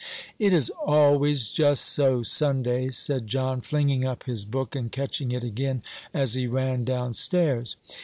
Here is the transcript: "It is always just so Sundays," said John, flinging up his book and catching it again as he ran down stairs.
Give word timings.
"It 0.39 0.51
is 0.51 0.71
always 0.83 1.51
just 1.51 1.85
so 1.85 2.23
Sundays," 2.23 2.97
said 2.97 3.27
John, 3.27 3.61
flinging 3.61 4.03
up 4.03 4.23
his 4.23 4.45
book 4.45 4.75
and 4.75 4.91
catching 4.91 5.31
it 5.31 5.43
again 5.43 5.83
as 6.11 6.33
he 6.33 6.47
ran 6.47 6.83
down 6.83 7.13
stairs. 7.13 7.75